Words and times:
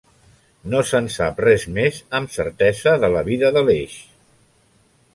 No 0.73 0.79
se'n 0.91 1.09
sap 1.15 1.43
res 1.45 1.67
més 1.77 2.01
amb 2.21 2.33
certesa 2.39 2.97
de 3.07 3.13
la 3.19 3.25
vida 3.31 3.55
d'Aleix. 3.59 4.03